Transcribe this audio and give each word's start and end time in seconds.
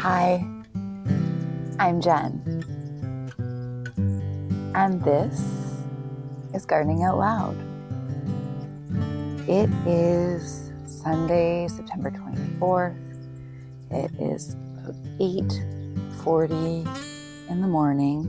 Hi, 0.00 0.42
I'm 1.78 2.00
Jen, 2.00 2.40
and 4.74 5.04
this 5.04 5.82
is 6.54 6.64
Gardening 6.64 7.02
Out 7.02 7.18
Loud. 7.18 7.54
It 9.46 9.68
is 9.86 10.72
Sunday, 10.86 11.68
September 11.68 12.10
24th. 12.10 12.96
It 13.90 14.10
is 14.18 14.54
about 14.54 14.94
8:40 15.20 16.88
in 17.50 17.60
the 17.60 17.68
morning, 17.68 18.24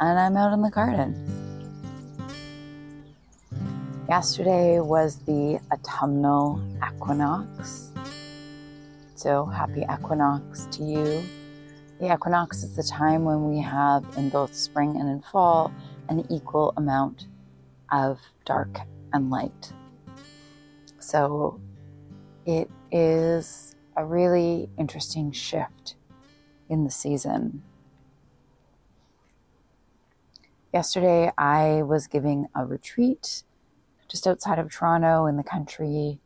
and 0.00 0.18
I'm 0.18 0.36
out 0.36 0.52
in 0.54 0.62
the 0.62 0.70
garden. 0.70 1.14
Yesterday 4.08 4.80
was 4.80 5.18
the 5.18 5.60
autumnal 5.70 6.60
equinox. 6.84 7.91
So 9.22 9.46
happy 9.46 9.82
mm-hmm. 9.82 10.04
equinox 10.04 10.66
to 10.72 10.82
you. 10.82 11.22
The 12.00 12.12
equinox 12.12 12.64
is 12.64 12.74
the 12.74 12.82
time 12.82 13.24
when 13.24 13.48
we 13.48 13.60
have 13.60 14.04
in 14.16 14.30
both 14.30 14.52
spring 14.52 14.96
and 14.98 15.08
in 15.08 15.22
fall 15.22 15.72
an 16.08 16.26
equal 16.28 16.74
amount 16.76 17.28
of 17.92 18.18
dark 18.44 18.80
and 19.12 19.30
light. 19.30 19.72
So 20.98 21.60
it 22.46 22.68
is 22.90 23.76
a 23.96 24.04
really 24.04 24.68
interesting 24.76 25.30
shift 25.30 25.94
in 26.68 26.82
the 26.82 26.90
season. 26.90 27.62
Yesterday, 30.74 31.30
I 31.38 31.82
was 31.82 32.08
giving 32.08 32.48
a 32.56 32.66
retreat 32.66 33.44
just 34.08 34.26
outside 34.26 34.58
of 34.58 34.72
Toronto 34.72 35.26
in 35.26 35.36
the 35.36 35.44
country. 35.44 36.18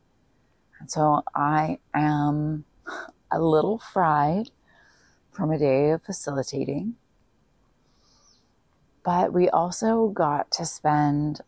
And 0.81 0.91
so 0.91 1.25
I 1.35 1.79
am 1.93 2.65
a 3.31 3.41
little 3.41 3.79
fried 3.79 4.51
from 5.33 5.51
a 5.51 5.59
day 5.59 5.91
of 5.91 6.03
facilitating. 6.03 6.97
But 9.05 9.33
we 9.33 9.49
also 9.49 10.09
got 10.09 10.51
to 10.53 10.65
spend 10.65 11.41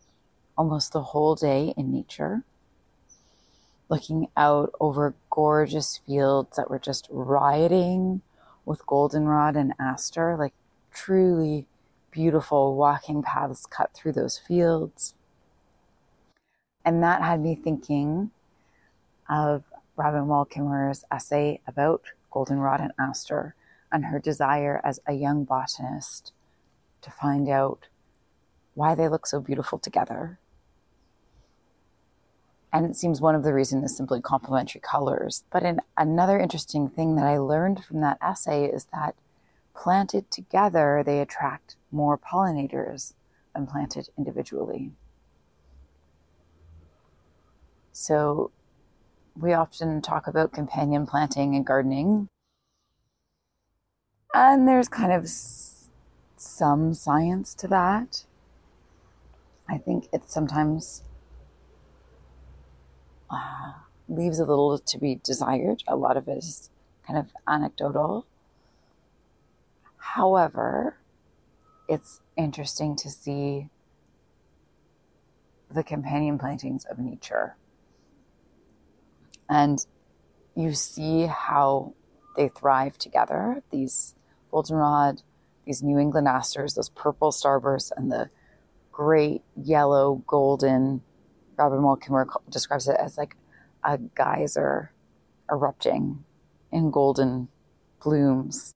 almost 0.57 0.93
the 0.93 1.01
whole 1.01 1.35
day 1.35 1.73
in 1.75 1.91
nature, 1.91 2.43
looking 3.89 4.27
out 4.37 4.71
over 4.79 5.15
gorgeous 5.29 5.99
fields 6.05 6.55
that 6.55 6.69
were 6.69 6.79
just 6.79 7.07
rioting 7.09 8.21
with 8.65 8.85
goldenrod 8.85 9.55
and 9.55 9.73
aster, 9.79 10.35
like 10.37 10.53
truly 10.93 11.65
beautiful 12.11 12.75
walking 12.75 13.21
paths 13.23 13.65
cut 13.65 13.93
through 13.93 14.11
those 14.11 14.37
fields. 14.37 15.13
And 16.85 17.03
that 17.03 17.21
had 17.21 17.41
me 17.41 17.55
thinking 17.55 18.31
of 19.29 19.63
Robin 19.99 20.27
Wall 20.27 20.45
Kimmerer's 20.45 21.03
essay 21.11 21.59
about 21.67 22.03
goldenrod 22.31 22.79
and 22.79 22.93
aster 22.97 23.53
and 23.91 24.05
her 24.05 24.17
desire 24.17 24.79
as 24.81 25.01
a 25.05 25.11
young 25.11 25.43
botanist 25.43 26.31
to 27.01 27.11
find 27.11 27.49
out 27.49 27.89
why 28.75 28.95
they 28.95 29.09
look 29.09 29.27
so 29.27 29.41
beautiful 29.41 29.77
together. 29.77 30.39
And 32.71 32.85
it 32.85 32.95
seems 32.95 33.19
one 33.19 33.35
of 33.35 33.43
the 33.43 33.53
reasons 33.53 33.91
is 33.91 33.97
simply 33.97 34.21
complementary 34.21 34.79
colors. 34.79 35.43
But 35.49 35.63
in, 35.63 35.81
another 35.97 36.39
interesting 36.39 36.87
thing 36.87 37.15
that 37.15 37.25
I 37.25 37.37
learned 37.37 37.83
from 37.83 37.99
that 37.99 38.19
essay 38.21 38.67
is 38.67 38.85
that 38.93 39.15
planted 39.75 40.31
together, 40.31 41.03
they 41.05 41.19
attract 41.19 41.75
more 41.91 42.17
pollinators 42.17 43.15
than 43.53 43.67
planted 43.67 44.07
individually. 44.17 44.91
So 47.91 48.51
we 49.35 49.53
often 49.53 50.01
talk 50.01 50.27
about 50.27 50.51
companion 50.51 51.05
planting 51.05 51.55
and 51.55 51.65
gardening. 51.65 52.27
And 54.33 54.67
there's 54.67 54.87
kind 54.87 55.11
of 55.11 55.27
some 56.37 56.93
science 56.93 57.53
to 57.55 57.67
that. 57.67 58.25
I 59.67 59.77
think 59.77 60.07
it 60.11 60.29
sometimes 60.29 61.03
uh, 63.29 63.73
leaves 64.07 64.39
a 64.39 64.45
little 64.45 64.79
to 64.79 64.97
be 64.97 65.19
desired. 65.23 65.83
A 65.87 65.95
lot 65.95 66.17
of 66.17 66.27
it 66.27 66.37
is 66.37 66.69
kind 67.05 67.19
of 67.19 67.27
anecdotal. 67.47 68.25
However, 69.97 70.97
it's 71.87 72.21
interesting 72.35 72.95
to 72.97 73.09
see 73.09 73.69
the 75.71 75.83
companion 75.83 76.39
plantings 76.39 76.85
of 76.85 76.97
nature 76.97 77.55
and 79.49 79.85
you 80.55 80.73
see 80.73 81.25
how 81.25 81.93
they 82.35 82.49
thrive 82.49 82.97
together. 82.97 83.63
These 83.71 84.15
goldenrod, 84.51 85.23
these 85.65 85.81
New 85.81 85.97
England 85.97 86.27
asters, 86.27 86.75
those 86.75 86.89
purple 86.89 87.31
starbursts, 87.31 87.91
and 87.95 88.11
the 88.11 88.29
great 88.91 89.41
yellow 89.55 90.23
golden. 90.27 91.01
Robin 91.57 91.81
Wall 91.81 91.97
Kimmerer 91.97 92.27
describes 92.49 92.87
it 92.87 92.97
as 92.99 93.17
like 93.17 93.35
a 93.83 93.97
geyser 93.97 94.91
erupting 95.51 96.23
in 96.71 96.91
golden 96.91 97.49
blooms. 98.01 98.73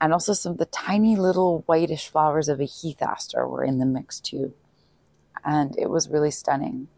And 0.00 0.12
also 0.12 0.32
some 0.32 0.52
of 0.52 0.58
the 0.58 0.66
tiny 0.66 1.16
little 1.16 1.60
whitish 1.66 2.08
flowers 2.08 2.48
of 2.48 2.60
a 2.60 2.64
heath 2.64 3.00
aster 3.00 3.48
were 3.48 3.64
in 3.64 3.78
the 3.78 3.86
mix 3.86 4.20
too. 4.20 4.54
And 5.44 5.76
it 5.78 5.88
was 5.88 6.08
really 6.08 6.30
stunning. 6.30 6.88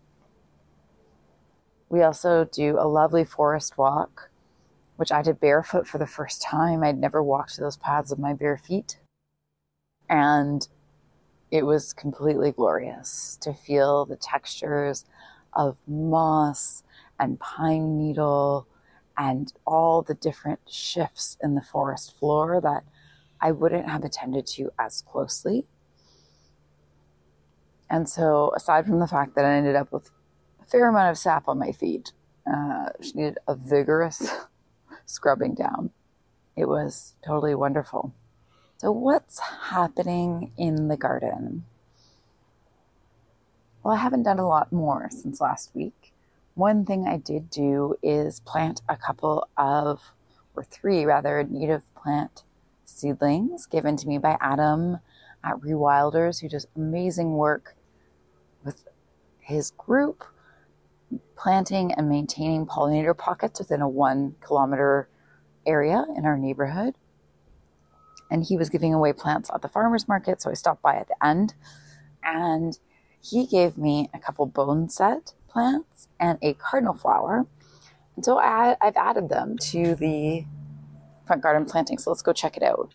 We 1.89 2.03
also 2.03 2.45
do 2.45 2.79
a 2.79 2.89
lovely 2.89 3.25
forest 3.25 3.79
walk, 3.79 4.31
which 4.97 5.13
I 5.13 5.23
did 5.23 5.41
barefoot 5.41 5.87
for 5.87 5.99
the 5.99 6.07
first 6.07 6.43
time. 6.43 6.83
I'd 6.83 6.99
never 6.99 7.23
walked 7.23 7.57
those 7.57 7.77
paths 7.77 8.11
with 8.11 8.19
my 8.19 8.33
bare 8.33 8.59
feet. 8.59 8.99
And 10.09 10.67
it 11.51 11.65
was 11.65 11.93
completely 11.93 12.51
glorious 12.51 13.39
to 13.41 13.55
feel 13.55 14.05
the 14.05 14.17
textures 14.17 15.05
of 15.53 15.77
moss 15.87 16.83
and 17.19 17.39
pine 17.39 17.97
needle 17.97 18.67
and 19.17 19.53
all 19.67 20.03
the 20.03 20.15
different 20.15 20.61
shifts 20.69 21.39
in 21.43 21.55
the 21.55 21.63
forest 21.63 22.17
floor 22.19 22.61
that 22.61 22.85
I 23.41 23.53
wouldn't 23.53 23.89
have 23.89 24.05
attended 24.05 24.47
to 24.49 24.71
as 24.79 25.03
closely. 25.03 25.67
And 27.89 28.09
so, 28.09 28.53
aside 28.57 28.87
from 28.87 28.99
the 28.99 29.07
fact 29.07 29.37
that 29.37 29.45
I 29.45 29.55
ended 29.55 29.77
up 29.77 29.93
with 29.93 30.11
fair 30.66 30.88
amount 30.88 31.10
of 31.10 31.19
sap 31.19 31.49
on 31.49 31.59
my 31.59 31.72
feet. 31.72 32.12
Uh, 32.47 32.91
she 33.00 33.12
needed 33.12 33.38
a 33.47 33.54
vigorous 33.54 34.31
scrubbing 35.06 35.54
down. 35.54 35.91
It 36.56 36.69
was 36.69 37.15
totally 37.25 37.54
wonderful. 37.54 38.15
So, 38.78 38.93
what's 38.93 39.41
happening 39.41 40.53
in 40.56 40.88
the 40.88 40.97
garden? 40.97 41.65
Well, 43.82 43.94
I 43.94 43.99
haven't 43.99 44.25
done 44.25 44.38
a 44.38 44.49
lot 44.49 44.72
more 44.72 45.09
since 45.10 45.41
last 45.41 45.75
week. 45.75 46.12
One 46.55 46.84
thing 46.84 47.06
I 47.06 47.19
did 47.19 47.50
do 47.50 47.97
is 48.03 48.41
plant 48.41 48.82
a 48.88 48.97
couple 48.97 49.49
of, 49.56 50.00
or 50.55 50.65
three 50.65 51.05
rather, 51.05 51.43
native 51.44 51.82
plant 51.94 52.43
seedlings 52.84 53.66
given 53.66 53.97
to 53.99 54.09
me 54.09 54.19
by 54.19 54.37
Adam 54.41 54.99
at 55.44 55.60
Rewilders, 55.60 56.41
who 56.41 56.49
does 56.49 56.66
amazing 56.75 57.34
work 57.34 57.76
with 58.65 58.88
his 59.41 59.71
group 59.72 60.25
planting 61.37 61.93
and 61.93 62.09
maintaining 62.09 62.67
pollinator 62.67 63.17
pockets 63.17 63.59
within 63.59 63.81
a 63.81 63.89
one 63.89 64.34
kilometer 64.41 65.09
area 65.67 66.05
in 66.17 66.25
our 66.25 66.37
neighborhood. 66.37 66.94
And 68.31 68.44
he 68.44 68.56
was 68.56 68.71
giving 68.71 68.93
away 68.93 69.12
plants 69.12 69.50
at 69.55 69.62
the 69.62 69.69
farmer's 69.69 70.08
market, 70.08 70.43
so 70.43 70.50
I 70.50 70.55
stopped 70.55 70.82
by 70.82 70.97
at 70.97 71.08
the 71.08 71.25
end. 71.25 71.55
And 72.23 72.79
he 73.23 73.47
gave 73.47 73.79
me 73.79 74.08
a 74.12 74.19
couple 74.19 74.49
boneset 74.49 75.35
plants 75.49 76.08
and 76.19 76.38
a 76.43 76.55
cardinal 76.55 76.94
flower. 76.94 77.47
And 78.17 78.25
so 78.25 78.38
I, 78.38 78.76
I've 78.81 78.97
added 78.97 79.29
them 79.29 79.56
to 79.58 79.94
the 79.94 80.44
front 81.26 81.43
garden 81.43 81.67
planting. 81.67 81.99
So 81.99 82.11
let's 82.11 82.23
go 82.23 82.32
check 82.32 82.56
it 82.56 82.62
out. 82.62 82.93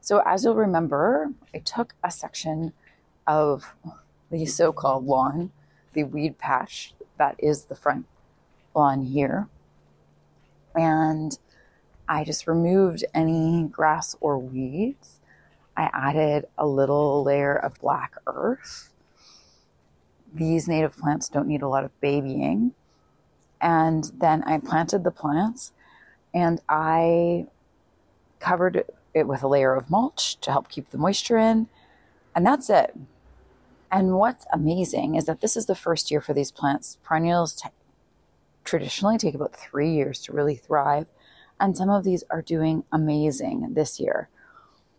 So, 0.00 0.20
as 0.26 0.42
you'll 0.42 0.56
remember, 0.56 1.30
I 1.54 1.58
took 1.58 1.94
a 2.02 2.10
section 2.10 2.72
of 3.26 3.74
the 4.30 4.46
so 4.46 4.72
called 4.72 5.06
lawn, 5.06 5.50
the 5.92 6.04
weed 6.04 6.38
patch 6.38 6.94
that 7.18 7.36
is 7.38 7.64
the 7.64 7.74
front 7.74 8.06
lawn 8.74 9.04
here. 9.04 9.48
And 10.74 11.38
I 12.08 12.24
just 12.24 12.46
removed 12.46 13.04
any 13.14 13.64
grass 13.64 14.16
or 14.20 14.38
weeds. 14.38 15.20
I 15.76 15.90
added 15.92 16.46
a 16.58 16.66
little 16.66 17.22
layer 17.22 17.54
of 17.54 17.80
black 17.80 18.14
earth. 18.26 18.92
These 20.32 20.68
native 20.68 20.96
plants 20.96 21.28
don't 21.28 21.48
need 21.48 21.62
a 21.62 21.68
lot 21.68 21.84
of 21.84 22.00
babying. 22.00 22.72
And 23.60 24.10
then 24.18 24.42
I 24.44 24.58
planted 24.58 25.04
the 25.04 25.10
plants 25.10 25.72
and 26.32 26.60
I 26.68 27.46
covered 28.38 28.84
it 29.12 29.26
with 29.26 29.42
a 29.42 29.48
layer 29.48 29.74
of 29.74 29.90
mulch 29.90 30.40
to 30.40 30.50
help 30.50 30.68
keep 30.68 30.90
the 30.90 30.98
moisture 30.98 31.36
in. 31.36 31.68
And 32.34 32.46
that's 32.46 32.70
it. 32.70 32.96
And 33.90 34.14
what's 34.14 34.46
amazing 34.52 35.16
is 35.16 35.24
that 35.24 35.40
this 35.40 35.56
is 35.56 35.66
the 35.66 35.74
first 35.74 36.10
year 36.10 36.20
for 36.20 36.32
these 36.32 36.52
plants. 36.52 36.98
Perennials 37.02 37.54
t- 37.54 37.68
traditionally 38.64 39.18
take 39.18 39.34
about 39.34 39.56
three 39.56 39.92
years 39.92 40.20
to 40.22 40.32
really 40.32 40.54
thrive, 40.54 41.06
and 41.58 41.76
some 41.76 41.90
of 41.90 42.04
these 42.04 42.22
are 42.30 42.42
doing 42.42 42.84
amazing 42.92 43.74
this 43.74 43.98
year. 43.98 44.28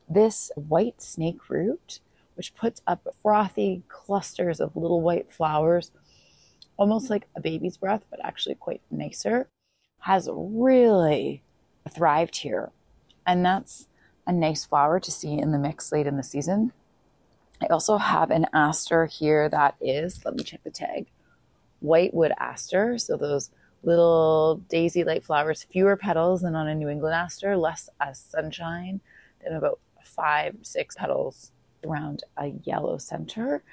This 0.09 0.51
white 0.55 0.97
snakeroot, 0.97 2.01
which 2.35 2.53
puts 2.53 2.81
up 2.85 3.15
frothy 3.21 3.83
clusters 3.87 4.59
of 4.59 4.75
little 4.75 5.01
white 5.01 5.31
flowers, 5.31 5.91
almost 6.75 7.09
like 7.09 7.27
a 7.35 7.39
baby's 7.41 7.77
breath, 7.77 8.03
but 8.09 8.23
actually 8.25 8.55
quite 8.55 8.81
nicer, 8.91 9.47
has 9.99 10.27
really 10.31 11.43
thrived 11.89 12.37
here. 12.37 12.71
And 13.25 13.45
that's 13.45 13.87
a 14.27 14.33
nice 14.33 14.65
flower 14.65 14.99
to 14.99 15.11
see 15.11 15.39
in 15.39 15.51
the 15.51 15.59
mix 15.59 15.91
late 15.91 16.07
in 16.07 16.17
the 16.17 16.23
season. 16.23 16.73
I 17.61 17.67
also 17.67 17.97
have 17.97 18.31
an 18.31 18.47
aster 18.53 19.05
here 19.05 19.47
that 19.49 19.75
is, 19.79 20.25
let 20.25 20.35
me 20.35 20.43
check 20.43 20.63
the 20.63 20.71
tag, 20.71 21.07
white 21.79 22.13
wood 22.13 22.33
aster. 22.39 22.97
So 22.97 23.17
those 23.17 23.51
little 23.83 24.61
daisy 24.67 25.03
like 25.03 25.23
flowers, 25.23 25.63
fewer 25.63 25.95
petals 25.95 26.41
than 26.41 26.55
on 26.55 26.67
a 26.67 26.75
New 26.75 26.89
England 26.89 27.15
aster, 27.15 27.55
less 27.55 27.89
as 27.99 28.19
sunshine, 28.19 28.99
than 29.43 29.53
about 29.53 29.79
five, 30.03 30.55
six 30.63 30.95
petals 30.95 31.51
around 31.83 32.23
a 32.37 32.47
yellow 32.63 32.97
center. 32.97 33.63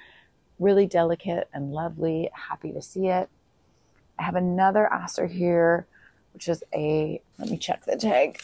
Really 0.59 0.85
delicate 0.85 1.49
and 1.53 1.71
lovely. 1.71 2.29
Happy 2.33 2.71
to 2.73 2.81
see 2.81 3.07
it. 3.07 3.29
I 4.19 4.23
have 4.23 4.35
another 4.35 4.91
aster 4.91 5.25
here, 5.25 5.87
which 6.33 6.47
is 6.47 6.63
a, 6.75 7.21
let 7.39 7.49
me 7.49 7.57
check 7.57 7.85
the 7.85 7.95
tag. 7.95 8.41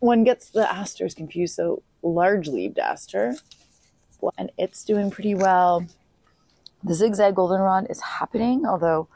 One 0.00 0.24
gets 0.24 0.50
the 0.50 0.70
asters 0.70 1.14
confused. 1.14 1.54
So 1.54 1.82
large 2.02 2.48
leaved 2.48 2.78
aster 2.78 3.36
and 4.36 4.50
it's 4.58 4.84
doing 4.84 5.10
pretty 5.10 5.34
well. 5.34 5.86
The 6.82 6.94
zigzag 6.94 7.34
goldenrod 7.34 7.86
is 7.90 8.00
happening, 8.00 8.66
although 8.66 9.08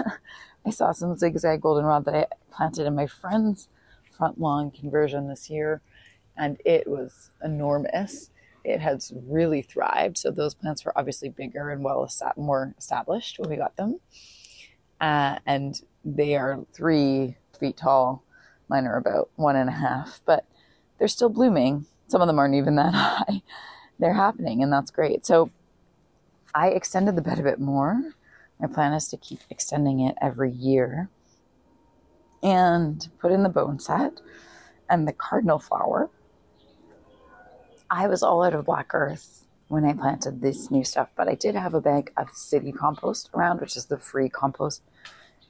I 0.66 0.70
saw 0.70 0.92
some 0.92 1.16
zigzag 1.16 1.60
goldenrod 1.60 2.04
that 2.06 2.14
I 2.14 2.26
planted 2.50 2.86
in 2.86 2.94
my 2.94 3.06
friend's 3.06 3.68
front 4.16 4.40
lawn 4.40 4.70
conversion 4.70 5.28
this 5.28 5.50
year, 5.50 5.80
and 6.36 6.60
it 6.64 6.86
was 6.86 7.30
enormous. 7.42 8.30
It 8.64 8.80
has 8.80 9.12
really 9.26 9.62
thrived. 9.62 10.18
So 10.18 10.30
those 10.30 10.54
plants 10.54 10.84
were 10.84 10.96
obviously 10.98 11.28
bigger 11.28 11.70
and 11.70 11.84
well 11.84 12.08
more 12.36 12.74
established 12.78 13.38
when 13.38 13.50
we 13.50 13.56
got 13.56 13.76
them, 13.76 14.00
uh, 15.00 15.38
and 15.46 15.80
they 16.04 16.36
are 16.36 16.64
three 16.72 17.36
feet 17.58 17.76
tall. 17.76 18.22
Mine 18.68 18.86
are 18.86 18.96
about 18.96 19.30
one 19.36 19.56
and 19.56 19.68
a 19.68 19.72
half, 19.72 20.20
but 20.24 20.46
they're 20.98 21.08
still 21.08 21.28
blooming. 21.28 21.86
Some 22.06 22.20
of 22.20 22.26
them 22.26 22.38
aren't 22.38 22.54
even 22.54 22.76
that 22.76 22.94
high 22.94 23.42
they're 23.98 24.14
happening, 24.14 24.62
and 24.62 24.72
that's 24.72 24.90
great. 24.90 25.24
So 25.24 25.50
I 26.54 26.68
extended 26.68 27.16
the 27.16 27.22
bed 27.22 27.38
a 27.38 27.42
bit 27.42 27.60
more. 27.60 28.12
My 28.60 28.68
plan 28.68 28.92
is 28.92 29.08
to 29.08 29.16
keep 29.16 29.40
extending 29.50 30.00
it 30.00 30.16
every 30.20 30.50
year 30.50 31.08
and 32.42 33.08
put 33.18 33.32
in 33.32 33.42
the 33.42 33.48
boneset 33.48 34.20
and 34.88 35.08
the 35.08 35.12
cardinal 35.12 35.58
flower. 35.58 36.10
I 37.90 38.06
was 38.06 38.22
all 38.22 38.42
out 38.42 38.54
of 38.54 38.64
black 38.66 38.94
earth 38.94 39.44
when 39.68 39.84
I 39.84 39.92
planted 39.92 40.40
this 40.40 40.70
new 40.70 40.84
stuff, 40.84 41.08
but 41.16 41.28
I 41.28 41.34
did 41.34 41.54
have 41.54 41.74
a 41.74 41.80
bag 41.80 42.12
of 42.16 42.30
city 42.30 42.70
compost 42.70 43.30
around, 43.34 43.60
which 43.60 43.76
is 43.76 43.86
the 43.86 43.98
free 43.98 44.28
compost 44.28 44.82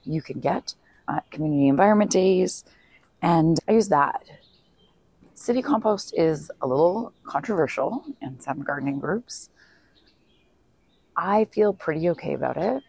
you 0.03 0.21
can 0.21 0.39
get 0.39 0.75
at 1.07 1.29
community 1.31 1.67
environment 1.67 2.11
days. 2.11 2.63
And 3.21 3.59
I 3.67 3.73
use 3.73 3.89
that 3.89 4.23
City 5.45 5.61
compost 5.61 6.11
is 6.17 6.49
a 6.63 6.65
little 6.65 7.13
controversial 7.23 8.03
in 8.19 8.39
some 8.39 8.63
gardening 8.63 8.99
groups. 8.99 9.51
I 11.15 11.45
feel 11.45 11.71
pretty 11.71 12.09
okay 12.09 12.33
about 12.33 12.57
it. 12.57 12.81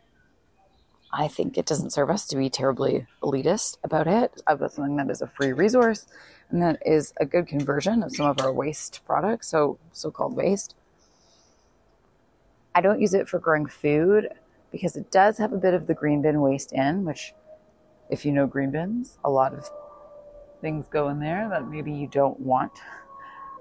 I 1.13 1.29
think 1.29 1.59
it 1.59 1.67
doesn't 1.67 1.91
serve 1.91 2.09
us 2.09 2.27
to 2.29 2.37
be 2.37 2.49
terribly 2.49 3.07
elitist 3.23 3.77
about 3.85 4.07
it, 4.07 4.41
about 4.47 4.73
something 4.73 4.97
that 4.97 5.11
is 5.11 5.21
a 5.21 5.27
free 5.27 5.53
resource 5.53 6.07
and 6.49 6.63
that 6.63 6.79
is 6.87 7.13
a 7.21 7.27
good 7.27 7.47
conversion 7.47 8.03
of 8.03 8.17
some 8.17 8.25
of 8.25 8.41
our 8.41 8.51
waste 8.55 9.03
products, 9.05 9.49
so 9.49 9.79
so 9.93 10.11
called 10.11 10.35
waste. 10.35 10.75
I 12.75 12.81
don't 12.81 13.03
use 13.03 13.13
it 13.13 13.29
for 13.29 13.39
growing 13.39 13.67
food 13.67 14.31
because 14.73 14.97
it 14.97 15.11
does 15.11 15.37
have 15.37 15.53
a 15.53 15.59
bit 15.59 15.75
of 15.75 15.89
the 15.89 15.95
green 15.95 16.23
bin 16.23 16.41
waste 16.41 16.73
in, 16.73 17.05
which, 17.05 17.35
if 18.09 18.25
you 18.25 18.33
know 18.33 18.47
green 18.47 18.71
bins, 18.71 19.19
a 19.23 19.29
lot 19.29 19.53
of 19.53 19.71
things 20.67 20.89
go 20.89 21.11
in 21.11 21.21
there 21.21 21.49
that 21.49 21.69
maybe 21.69 21.93
you 21.93 22.09
don't 22.09 22.41
want 22.41 22.73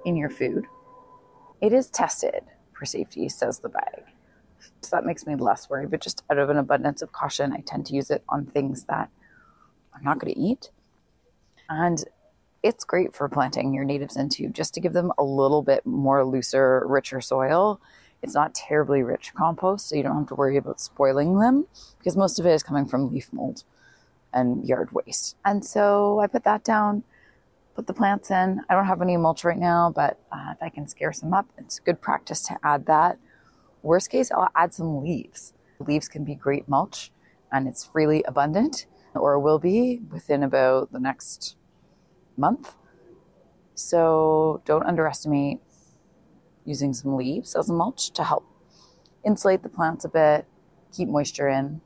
in 0.06 0.18
your 0.18 0.31
food. 0.31 0.66
It 1.62 1.72
is 1.72 1.88
tested 1.92 2.42
for 2.74 2.84
safety, 2.84 3.30
says 3.30 3.60
the 3.60 3.69
bag. 3.69 4.02
So 4.81 4.96
that 4.96 5.06
makes 5.06 5.28
me 5.28 5.36
less 5.36 5.69
worried, 5.69 5.92
but 5.92 6.02
just 6.02 6.24
out 6.31 6.40
of 6.40 6.50
an 6.50 6.57
abundance 6.57 7.04
of 7.04 7.12
caution, 7.12 7.54
I 7.54 7.60
tend 7.60 7.86
to 7.86 7.94
use 7.94 8.10
it 8.10 8.24
on 8.28 8.48
things 8.48 8.86
that 8.86 9.12
I'm 9.94 10.04
not 10.04 10.18
going 10.18 10.34
to 10.34 10.40
eat. 10.40 10.72
And 11.69 12.04
it's 12.63 12.84
great 12.84 13.13
for 13.13 13.30
planting 13.30 13.72
your 13.72 13.84
natives 13.84 14.18
into 14.18 14.50
just 14.50 14.74
to 14.74 14.80
give 14.80 14.94
them 14.94 15.12
a 15.19 15.24
little 15.24 15.62
bit 15.62 15.86
more 15.86 16.25
looser, 16.25 16.88
richer 16.88 17.22
soil. 17.22 17.80
It's 18.24 18.34
not 18.34 18.56
terribly 18.56 19.04
rich 19.04 19.31
compost, 19.36 19.90
so 19.90 19.96
you 19.96 20.01
don't 20.01 20.18
have 20.18 20.28
to 20.30 20.36
worry 20.36 20.58
about 20.58 20.81
spoiling 20.81 21.38
them 21.38 21.68
because 22.00 22.18
most 22.18 22.40
of 22.40 22.48
it 22.48 22.54
is 22.54 22.63
coming 22.63 22.88
from 22.88 23.12
leaf 23.12 23.31
mold 23.31 23.63
and 24.36 24.68
yard 24.68 24.92
waste. 24.92 25.38
And 25.44 25.66
so 25.66 26.20
I 26.20 26.28
put 26.28 26.44
that 26.44 26.64
down, 26.64 27.04
put 27.74 27.88
the 27.88 27.94
plants 27.94 28.30
in. 28.30 28.62
I 28.70 28.76
don't 28.76 28.86
have 28.86 29.02
any 29.02 29.18
mulch 29.18 29.44
right 29.44 29.58
now, 29.58 29.92
but 29.96 30.20
uh, 30.32 30.52
if 30.52 30.62
I 30.62 30.70
can 30.70 30.88
scare 30.88 31.14
some 31.14 31.34
up, 31.34 31.48
it's 31.58 31.80
good 31.80 32.02
practice 32.02 32.42
to 32.44 32.58
add 32.62 32.86
that. 32.86 33.18
Worst 33.82 34.12
case, 34.12 34.30
I'll 34.32 34.50
add 34.56 34.74
some 34.74 35.02
leaves. 35.02 35.54
Leaves 35.80 36.08
can 36.08 36.24
be 36.24 36.36
great 36.36 36.68
mulch 36.68 37.12
and 37.52 37.68
it's 37.68 37.86
freely 37.86 38.24
abundant 38.24 38.86
or 39.14 39.40
will 39.40 39.60
be 39.60 40.02
within 40.12 40.44
about 40.44 40.92
the 40.92 41.00
next 41.00 41.56
month. 42.38 42.76
So 43.74 44.62
don't 44.66 44.86
underestimate 44.86 45.60
using 46.66 46.94
some 46.94 47.16
leaves 47.16 47.56
as 47.56 47.70
a 47.70 47.74
mulch 47.74 48.12
to 48.12 48.24
help 48.24 48.46
insulate 49.24 49.64
the 49.64 49.70
plants 49.70 50.06
a 50.06 50.10
bit, 50.10 50.46
keep 50.92 51.08
moisture 51.08 51.48
in, 51.48 51.82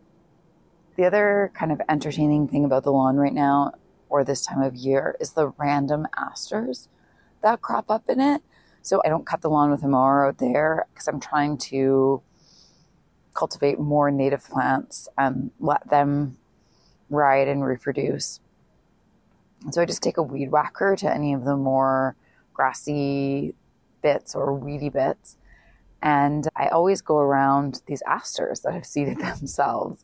the 1.00 1.06
other 1.06 1.50
kind 1.54 1.72
of 1.72 1.80
entertaining 1.88 2.46
thing 2.50 2.66
about 2.66 2.84
the 2.84 2.92
lawn 2.92 3.16
right 3.16 3.34
now, 3.34 3.72
or 4.10 4.26
this 4.26 4.46
time 4.46 4.62
of 4.62 4.76
year, 4.76 5.16
is 5.22 5.32
the 5.32 5.48
random 5.58 6.06
asters 6.18 6.90
that 7.42 7.62
crop 7.62 7.90
up 7.90 8.10
in 8.10 8.20
it. 8.20 8.42
So 8.82 9.02
I 9.06 9.08
don't 9.08 9.26
cut 9.26 9.40
the 9.40 9.50
lawn 9.50 9.72
with 9.72 9.82
a 9.82 9.88
mower 9.88 10.28
out 10.28 10.40
there 10.40 10.88
because 10.94 11.08
I'm 11.08 11.22
trying 11.22 11.58
to 11.70 12.22
cultivate 13.34 13.80
more 13.80 14.12
native 14.12 14.44
plants 14.44 15.08
and 15.18 15.52
let 15.62 15.90
them 15.90 16.38
ride 17.10 17.48
and 17.48 17.64
reproduce. 17.64 18.42
So 19.72 19.82
I 19.82 19.86
just 19.86 20.04
take 20.04 20.18
a 20.18 20.24
weed 20.24 20.52
whacker 20.52 20.98
to 20.98 21.10
any 21.10 21.32
of 21.32 21.46
the 21.46 21.56
more 21.56 22.18
grassy 22.54 23.54
bits 24.04 24.36
or 24.36 24.54
weedy 24.54 24.90
bits. 24.90 25.38
And 26.02 26.50
I 26.58 26.68
always 26.68 27.02
go 27.02 27.20
around 27.20 27.84
these 27.86 28.04
asters 28.06 28.60
that 28.62 28.74
have 28.74 28.86
seeded 28.86 29.20
themselves 29.20 30.04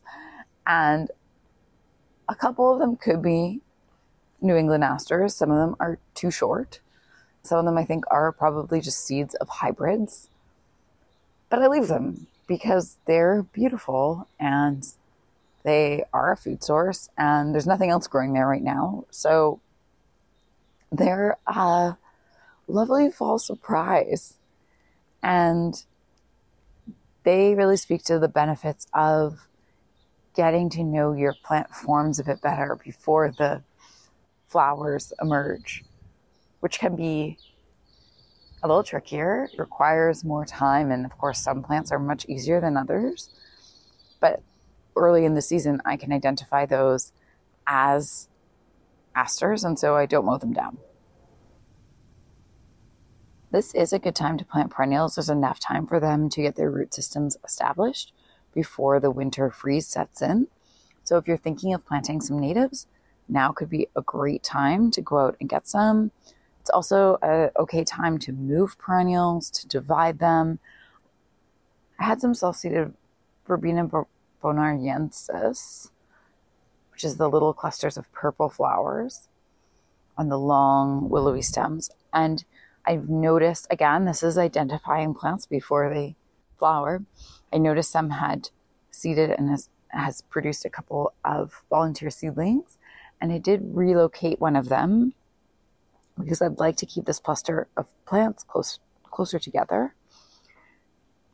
and 0.66 1.10
a 2.28 2.34
couple 2.34 2.72
of 2.72 2.80
them 2.80 2.96
could 2.96 3.22
be 3.22 3.60
New 4.40 4.56
England 4.56 4.84
asters. 4.84 5.34
Some 5.34 5.50
of 5.50 5.56
them 5.56 5.76
are 5.80 5.98
too 6.14 6.30
short. 6.30 6.80
Some 7.42 7.58
of 7.58 7.64
them 7.64 7.78
I 7.78 7.84
think 7.84 8.04
are 8.10 8.32
probably 8.32 8.80
just 8.80 9.04
seeds 9.04 9.34
of 9.36 9.48
hybrids. 9.48 10.28
But 11.48 11.62
I 11.62 11.68
leave 11.68 11.88
them 11.88 12.26
because 12.46 12.96
they're 13.06 13.42
beautiful 13.42 14.28
and 14.38 14.86
they 15.62 16.04
are 16.12 16.32
a 16.32 16.36
food 16.36 16.62
source 16.62 17.08
and 17.16 17.54
there's 17.54 17.66
nothing 17.66 17.90
else 17.90 18.06
growing 18.06 18.32
there 18.32 18.46
right 18.46 18.62
now. 18.62 19.04
So 19.10 19.60
they're 20.90 21.38
a 21.46 21.96
lovely 22.66 23.10
fall 23.10 23.38
surprise. 23.38 24.34
And 25.22 25.82
they 27.24 27.54
really 27.54 27.76
speak 27.76 28.04
to 28.04 28.18
the 28.18 28.28
benefits 28.28 28.86
of 28.92 29.48
getting 30.36 30.68
to 30.70 30.84
know 30.84 31.12
your 31.12 31.34
plant 31.42 31.70
forms 31.74 32.18
a 32.18 32.24
bit 32.24 32.42
better 32.42 32.78
before 32.84 33.32
the 33.32 33.62
flowers 34.46 35.12
emerge, 35.20 35.82
which 36.60 36.78
can 36.78 36.94
be 36.94 37.38
a 38.62 38.68
little 38.68 38.82
trickier, 38.82 39.48
it 39.52 39.58
requires 39.58 40.24
more 40.24 40.44
time. 40.44 40.90
And 40.90 41.06
of 41.06 41.16
course, 41.18 41.40
some 41.40 41.62
plants 41.62 41.90
are 41.90 41.98
much 41.98 42.26
easier 42.26 42.60
than 42.60 42.76
others. 42.76 43.30
But 44.20 44.42
early 44.94 45.24
in 45.24 45.34
the 45.34 45.42
season, 45.42 45.80
I 45.84 45.96
can 45.96 46.12
identify 46.12 46.66
those 46.66 47.12
as 47.66 48.28
asters, 49.14 49.64
and 49.64 49.78
so 49.78 49.96
I 49.96 50.06
don't 50.06 50.26
mow 50.26 50.38
them 50.38 50.52
down. 50.52 50.78
This 53.50 53.74
is 53.74 53.92
a 53.92 53.98
good 53.98 54.14
time 54.14 54.36
to 54.38 54.44
plant 54.44 54.70
perennials. 54.70 55.14
There's 55.14 55.30
enough 55.30 55.60
time 55.60 55.86
for 55.86 55.98
them 55.98 56.28
to 56.30 56.42
get 56.42 56.56
their 56.56 56.70
root 56.70 56.92
systems 56.92 57.36
established 57.44 58.12
before 58.56 58.98
the 58.98 59.12
winter 59.12 59.52
freeze 59.52 59.86
sets 59.86 60.20
in. 60.20 60.48
So 61.04 61.18
if 61.18 61.28
you're 61.28 61.36
thinking 61.36 61.72
of 61.72 61.86
planting 61.86 62.20
some 62.20 62.40
natives, 62.40 62.88
now 63.28 63.52
could 63.52 63.70
be 63.70 63.86
a 63.94 64.02
great 64.02 64.42
time 64.42 64.90
to 64.92 65.00
go 65.00 65.18
out 65.18 65.36
and 65.38 65.48
get 65.48 65.68
some. 65.68 66.10
It's 66.60 66.70
also 66.70 67.18
a 67.22 67.50
okay 67.60 67.84
time 67.84 68.18
to 68.18 68.32
move 68.32 68.76
perennials, 68.78 69.50
to 69.50 69.68
divide 69.68 70.18
them. 70.18 70.58
I 72.00 72.04
had 72.04 72.20
some 72.20 72.34
self-seeded 72.34 72.92
Verbena 73.46 73.88
bonariensis, 74.42 75.90
which 76.90 77.04
is 77.04 77.16
the 77.16 77.28
little 77.28 77.52
clusters 77.52 77.96
of 77.96 78.10
purple 78.12 78.48
flowers 78.48 79.28
on 80.18 80.28
the 80.28 80.38
long 80.38 81.08
willowy 81.08 81.42
stems. 81.42 81.90
And 82.12 82.44
I've 82.84 83.08
noticed, 83.08 83.66
again, 83.70 84.04
this 84.04 84.22
is 84.22 84.38
identifying 84.38 85.14
plants 85.14 85.46
before 85.46 85.92
they 85.92 86.16
flower. 86.58 87.02
I 87.52 87.58
noticed 87.58 87.90
some 87.90 88.10
had 88.10 88.50
seeded 88.90 89.30
and 89.30 89.50
has, 89.50 89.68
has 89.88 90.22
produced 90.22 90.64
a 90.64 90.70
couple 90.70 91.12
of 91.24 91.62
volunteer 91.70 92.10
seedlings. 92.10 92.78
And 93.20 93.32
I 93.32 93.38
did 93.38 93.74
relocate 93.74 94.40
one 94.40 94.56
of 94.56 94.68
them 94.68 95.14
because 96.18 96.42
I'd 96.42 96.58
like 96.58 96.76
to 96.78 96.86
keep 96.86 97.04
this 97.04 97.18
cluster 97.18 97.68
of 97.76 97.92
plants 98.04 98.42
close, 98.42 98.78
closer 99.04 99.38
together. 99.38 99.94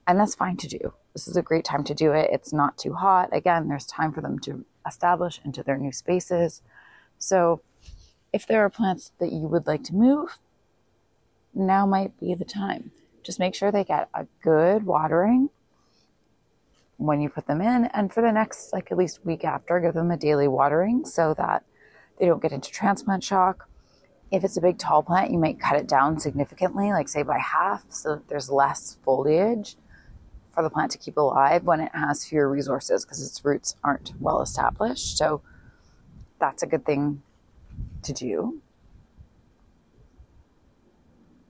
And 0.07 0.19
that's 0.19 0.35
fine 0.35 0.57
to 0.59 0.69
do. 0.69 0.95
This 1.13 1.29
is 1.29 1.37
a 1.37 1.43
great 1.43 1.65
time 1.65 1.85
to 1.85 1.95
do 1.95 2.13
it. 2.13 2.31
It's 2.33 2.53
not 2.53 2.79
too 2.79 2.95
hot. 2.95 3.29
Again, 3.33 3.69
there's 3.69 3.87
time 3.87 4.13
for 4.13 4.21
them 4.21 4.39
to 4.41 4.65
establish 4.87 5.41
into 5.45 5.63
their 5.63 5.79
new 5.79 5.93
spaces. 5.93 6.63
So 7.19 7.63
if 8.33 8.47
there 8.47 8.65
are 8.65 8.71
plants 8.71 9.13
that 9.19 9.31
you 9.33 9.47
would 9.47 9.67
like 9.67 9.85
to 9.85 9.95
move, 9.95 10.39
now 11.55 11.87
might 11.87 12.19
be 12.19 12.35
the 12.35 12.45
time. 12.45 12.91
Just 13.23 13.39
make 13.39 13.55
sure 13.55 13.71
they 13.71 13.85
get 13.85 14.09
a 14.15 14.27
good 14.43 14.85
watering 14.85 15.51
when 17.07 17.21
you 17.21 17.29
put 17.29 17.47
them 17.47 17.61
in. 17.61 17.87
And 17.87 18.13
for 18.13 18.23
the 18.23 18.33
next, 18.33 18.73
like 18.73 18.91
at 18.91 18.99
least 18.99 19.25
week 19.25 19.45
after, 19.45 19.81
give 19.81 19.95
them 19.95 20.11
a 20.11 20.17
daily 20.17 20.49
watering 20.49 21.05
so 21.05 21.35
that 21.35 21.65
they 22.19 22.27
don't 22.27 22.43
get 22.43 22.53
into 22.53 22.71
transplant 22.71 23.25
shock. 23.25 23.69
If 24.31 24.45
it's 24.45 24.57
a 24.57 24.61
big 24.61 24.79
tall 24.79 25.03
plant, 25.03 25.31
you 25.31 25.39
might 25.39 25.61
cut 25.61 25.77
it 25.77 25.87
down 25.87 26.19
significantly, 26.19 26.91
like 26.91 27.09
say 27.09 27.23
by 27.23 27.39
half, 27.39 27.85
so 27.91 28.15
that 28.15 28.29
there's 28.29 28.49
less 28.49 28.97
foliage 29.03 29.77
for 30.53 30.63
the 30.63 30.71
plant 30.71 30.91
to 30.93 30.99
keep 30.99 31.17
alive 31.17 31.65
when 31.65 31.81
it 31.81 31.91
has 31.95 32.25
fewer 32.25 32.49
resources 32.49 33.05
because 33.05 33.27
its 33.27 33.45
roots 33.45 33.77
aren't 33.83 34.13
well 34.21 34.41
established. 34.41 35.19
So 35.19 35.43
that's 36.39 36.63
a 36.63 36.67
good 36.67 36.85
thing 36.85 37.23
to 38.03 38.13
do. 38.13 38.61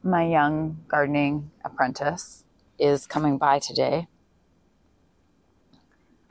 My 0.03 0.25
young 0.27 0.79
gardening 0.89 1.51
apprentice 1.65 2.45
is 2.79 3.07
coming 3.07 3.39
by 3.39 3.59
today. 3.59 4.09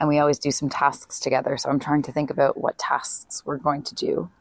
And 0.02 0.08
we 0.08 0.18
always 0.18 0.40
do 0.40 0.50
some 0.50 0.68
tasks 0.68 1.20
together. 1.20 1.58
So 1.58 1.70
I'm 1.70 1.80
trying 1.80 2.02
to 2.02 2.12
think 2.12 2.32
about 2.32 2.58
what 2.58 2.80
tasks 2.80 3.46
we're 3.46 3.58
going 3.58 3.84
to 3.84 3.94
do. 3.94 4.32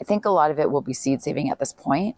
I 0.00 0.04
think 0.04 0.24
a 0.24 0.30
lot 0.30 0.50
of 0.50 0.58
it 0.58 0.70
will 0.70 0.80
be 0.80 0.94
seed 0.94 1.22
saving 1.22 1.50
at 1.50 1.58
this 1.58 1.74
point. 1.74 2.16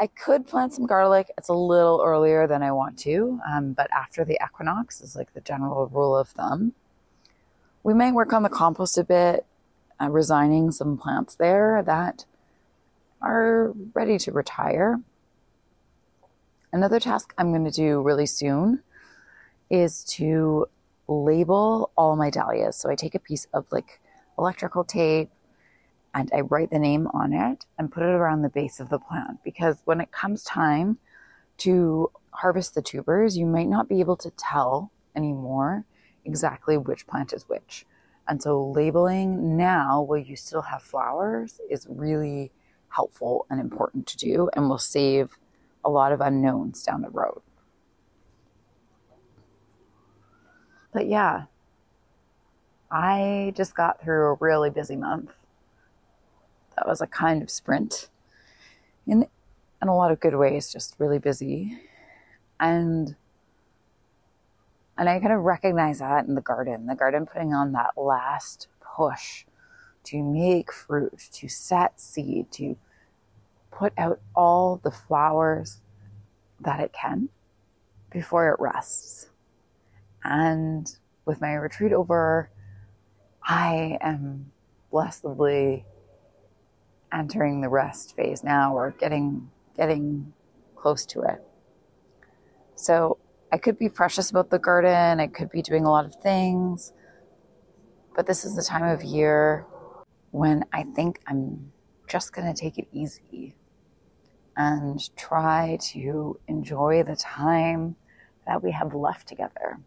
I 0.00 0.06
could 0.06 0.46
plant 0.46 0.72
some 0.72 0.86
garlic. 0.86 1.30
It's 1.36 1.50
a 1.50 1.54
little 1.54 2.02
earlier 2.02 2.46
than 2.46 2.62
I 2.62 2.72
want 2.72 2.98
to, 3.00 3.38
um, 3.46 3.74
but 3.74 3.90
after 3.92 4.24
the 4.24 4.38
equinox 4.42 5.02
is 5.02 5.14
like 5.14 5.34
the 5.34 5.42
general 5.42 5.88
rule 5.88 6.16
of 6.16 6.28
thumb. 6.28 6.72
We 7.82 7.92
may 7.92 8.12
work 8.12 8.32
on 8.32 8.42
the 8.42 8.48
compost 8.48 8.96
a 8.96 9.04
bit, 9.04 9.44
uh, 10.00 10.08
resigning 10.08 10.70
some 10.70 10.96
plants 10.96 11.34
there 11.34 11.82
that 11.84 12.24
are 13.20 13.74
ready 13.92 14.16
to 14.20 14.32
retire. 14.32 15.02
Another 16.72 16.98
task 16.98 17.34
I'm 17.36 17.50
going 17.50 17.66
to 17.66 17.70
do 17.70 18.00
really 18.00 18.24
soon 18.24 18.82
is 19.68 20.02
to 20.04 20.68
label 21.08 21.90
all 21.96 22.16
my 22.16 22.30
dahlias. 22.30 22.76
So 22.76 22.90
I 22.90 22.94
take 22.94 23.14
a 23.14 23.20
piece 23.20 23.46
of 23.52 23.66
like 23.70 24.00
electrical 24.38 24.84
tape 24.84 25.30
and 26.14 26.30
I 26.34 26.40
write 26.40 26.70
the 26.70 26.78
name 26.78 27.06
on 27.08 27.32
it 27.32 27.66
and 27.78 27.90
put 27.90 28.02
it 28.02 28.06
around 28.10 28.42
the 28.42 28.48
base 28.48 28.80
of 28.80 28.88
the 28.88 28.98
plant 28.98 29.42
because 29.44 29.78
when 29.84 30.00
it 30.00 30.12
comes 30.12 30.42
time 30.42 30.98
to 31.58 32.10
harvest 32.32 32.74
the 32.74 32.82
tubers, 32.82 33.36
you 33.36 33.46
might 33.46 33.68
not 33.68 33.88
be 33.88 34.00
able 34.00 34.16
to 34.16 34.30
tell 34.30 34.90
anymore 35.14 35.84
exactly 36.24 36.76
which 36.76 37.06
plant 37.06 37.32
is 37.32 37.48
which. 37.48 37.86
And 38.28 38.42
so 38.42 38.62
labeling 38.64 39.56
now 39.56 40.02
while 40.02 40.18
you 40.18 40.36
still 40.36 40.62
have 40.62 40.82
flowers 40.82 41.60
is 41.70 41.86
really 41.88 42.52
helpful 42.88 43.46
and 43.50 43.60
important 43.60 44.06
to 44.06 44.16
do 44.16 44.50
and 44.54 44.68
will 44.68 44.78
save 44.78 45.38
a 45.84 45.90
lot 45.90 46.12
of 46.12 46.20
unknowns 46.20 46.82
down 46.82 47.02
the 47.02 47.10
road. 47.10 47.40
But 50.92 51.06
yeah, 51.06 51.44
I 52.90 53.52
just 53.56 53.74
got 53.74 54.02
through 54.02 54.32
a 54.32 54.36
really 54.40 54.70
busy 54.70 54.96
month 54.96 55.30
that 56.76 56.86
was 56.86 57.00
a 57.00 57.06
kind 57.06 57.42
of 57.42 57.50
sprint 57.50 58.08
in 59.06 59.26
in 59.80 59.88
a 59.88 59.96
lot 59.96 60.12
of 60.12 60.20
good 60.20 60.36
ways, 60.36 60.72
just 60.72 60.94
really 60.98 61.18
busy. 61.18 61.78
And 62.60 63.16
and 64.96 65.08
I 65.08 65.18
kind 65.18 65.32
of 65.32 65.42
recognize 65.42 65.98
that 65.98 66.26
in 66.26 66.34
the 66.34 66.40
garden, 66.40 66.86
the 66.86 66.94
garden 66.94 67.26
putting 67.26 67.54
on 67.54 67.72
that 67.72 67.92
last 67.96 68.68
push 68.96 69.44
to 70.04 70.22
make 70.22 70.72
fruit, 70.72 71.18
to 71.32 71.48
set 71.48 72.00
seed, 72.00 72.52
to 72.52 72.76
put 73.70 73.92
out 73.96 74.20
all 74.36 74.80
the 74.82 74.90
flowers 74.90 75.80
that 76.60 76.78
it 76.78 76.92
can 76.92 77.30
before 78.10 78.50
it 78.50 78.60
rests. 78.60 79.30
And 80.24 80.90
with 81.24 81.40
my 81.40 81.54
retreat 81.54 81.92
over, 81.92 82.50
I 83.42 83.98
am 84.00 84.52
blessedly 84.90 85.84
entering 87.12 87.60
the 87.60 87.68
rest 87.68 88.16
phase 88.16 88.42
now 88.42 88.74
or 88.74 88.92
getting 88.98 89.50
getting 89.76 90.32
close 90.76 91.06
to 91.06 91.22
it. 91.22 91.42
So 92.74 93.18
I 93.52 93.58
could 93.58 93.78
be 93.78 93.88
precious 93.88 94.30
about 94.30 94.50
the 94.50 94.58
garden, 94.58 95.20
I 95.20 95.26
could 95.26 95.50
be 95.50 95.62
doing 95.62 95.84
a 95.84 95.90
lot 95.90 96.06
of 96.06 96.14
things, 96.16 96.92
but 98.14 98.26
this 98.26 98.44
is 98.44 98.56
the 98.56 98.62
time 98.62 98.84
of 98.84 99.02
year 99.02 99.66
when 100.30 100.64
I 100.72 100.84
think 100.84 101.20
I'm 101.26 101.72
just 102.08 102.32
going 102.32 102.52
to 102.52 102.58
take 102.58 102.78
it 102.78 102.88
easy 102.92 103.54
and 104.56 105.14
try 105.16 105.78
to 105.80 106.38
enjoy 106.48 107.02
the 107.02 107.16
time 107.16 107.96
that 108.46 108.62
we 108.62 108.72
have 108.72 108.94
left 108.94 109.28
together. 109.28 109.78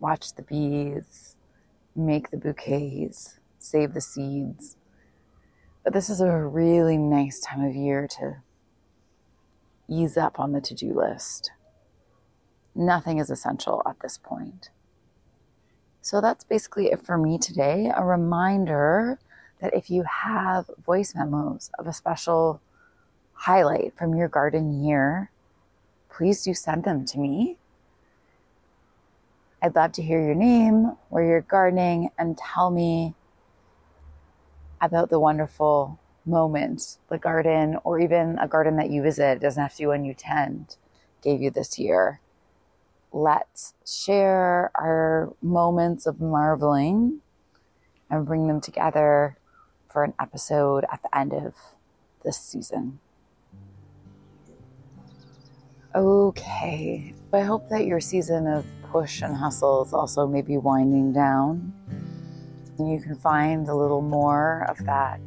Watch 0.00 0.34
the 0.34 0.42
bees, 0.42 1.36
make 1.94 2.30
the 2.30 2.36
bouquets, 2.36 3.38
save 3.58 3.94
the 3.94 4.00
seeds, 4.00 4.76
but 5.84 5.92
this 5.92 6.10
is 6.10 6.20
a 6.20 6.36
really 6.36 6.96
nice 6.96 7.40
time 7.40 7.64
of 7.64 7.74
year 7.74 8.08
to 8.18 8.38
ease 9.88 10.16
up 10.16 10.40
on 10.40 10.52
the 10.52 10.60
to 10.60 10.74
do 10.74 10.94
list. 10.94 11.52
Nothing 12.74 13.18
is 13.18 13.30
essential 13.30 13.82
at 13.86 14.00
this 14.00 14.18
point. 14.18 14.70
So 16.00 16.20
that's 16.20 16.44
basically 16.44 16.86
it 16.86 17.02
for 17.02 17.18
me 17.18 17.38
today. 17.38 17.92
A 17.94 18.04
reminder 18.04 19.18
that 19.60 19.74
if 19.74 19.90
you 19.90 20.04
have 20.04 20.70
voice 20.82 21.14
memos 21.14 21.70
of 21.78 21.86
a 21.86 21.92
special 21.92 22.62
highlight 23.34 23.96
from 23.96 24.14
your 24.14 24.28
garden 24.28 24.82
year, 24.82 25.30
please 26.08 26.42
do 26.42 26.54
send 26.54 26.84
them 26.84 27.04
to 27.06 27.18
me. 27.18 27.58
I'd 29.62 29.74
love 29.74 29.92
to 29.92 30.02
hear 30.02 30.24
your 30.24 30.34
name, 30.34 30.96
where 31.10 31.24
you're 31.24 31.42
gardening, 31.42 32.10
and 32.18 32.38
tell 32.38 32.70
me 32.70 33.14
about 34.80 35.10
the 35.10 35.20
wonderful 35.20 35.98
moment 36.24 36.98
the 37.08 37.18
garden 37.18 37.76
or 37.84 37.98
even 37.98 38.38
a 38.38 38.48
garden 38.48 38.76
that 38.76 38.90
you 38.90 39.02
visit, 39.02 39.36
it 39.36 39.40
doesn't 39.40 39.62
have 39.62 39.72
to 39.72 39.78
be 39.78 39.86
one 39.86 40.04
you 40.04 40.14
tend, 40.14 40.76
gave 41.22 41.42
you 41.42 41.50
this 41.50 41.78
year. 41.78 42.20
Let's 43.12 43.74
share 43.86 44.70
our 44.74 45.34
moments 45.42 46.06
of 46.06 46.20
marveling 46.20 47.20
and 48.08 48.26
bring 48.26 48.46
them 48.46 48.60
together 48.60 49.36
for 49.90 50.04
an 50.04 50.14
episode 50.20 50.84
at 50.90 51.02
the 51.02 51.16
end 51.16 51.32
of 51.32 51.54
this 52.24 52.38
season. 52.38 53.00
Okay, 55.92 57.12
I 57.32 57.40
hope 57.40 57.68
that 57.68 57.84
your 57.84 57.98
season 57.98 58.46
of 58.46 58.64
push 58.92 59.22
and 59.22 59.34
hustle 59.34 59.84
is 59.84 59.92
also 59.92 60.24
maybe 60.24 60.56
winding 60.56 61.12
down 61.12 61.72
And 62.78 62.92
you 62.92 63.00
can 63.00 63.16
find 63.16 63.68
a 63.68 63.74
little 63.74 64.00
more 64.00 64.66
of 64.68 64.78
that 64.86 65.20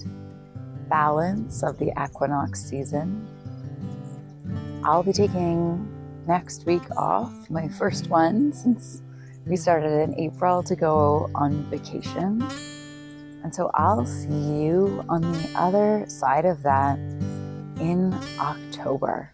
balance 0.87 1.63
of 1.63 1.77
the 1.79 1.91
equinox 2.01 2.63
season. 2.63 3.27
I'll 4.85 5.03
be 5.03 5.11
taking 5.11 5.85
next 6.27 6.65
week 6.65 6.89
off, 6.95 7.33
my 7.49 7.67
first 7.67 8.07
one 8.07 8.53
since 8.53 9.01
we 9.45 9.57
started 9.57 9.91
in 9.99 10.17
April 10.17 10.63
to 10.63 10.77
go 10.77 11.29
on 11.35 11.63
vacation. 11.69 12.41
And 13.43 13.53
so 13.53 13.69
I'll 13.73 14.05
see 14.05 14.29
you 14.29 15.03
on 15.09 15.23
the 15.23 15.49
other 15.57 16.05
side 16.07 16.45
of 16.45 16.63
that 16.63 16.97
in 17.81 18.17
October. 18.39 19.33